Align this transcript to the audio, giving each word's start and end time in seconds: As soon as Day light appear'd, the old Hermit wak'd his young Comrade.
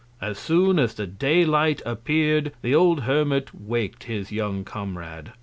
As 0.19 0.39
soon 0.39 0.79
as 0.79 0.95
Day 0.95 1.45
light 1.45 1.79
appear'd, 1.85 2.53
the 2.63 2.73
old 2.73 3.01
Hermit 3.01 3.53
wak'd 3.53 4.05
his 4.05 4.31
young 4.31 4.63
Comrade. 4.65 5.33